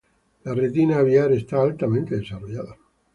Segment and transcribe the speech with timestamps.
[0.45, 2.75] La retina aviar está altamente desarrollada.